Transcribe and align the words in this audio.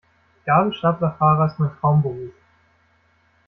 Gabelstaplerfahrer 0.45 1.45
ist 1.45 1.59
mein 1.59 1.77
Traumberuf. 1.79 2.33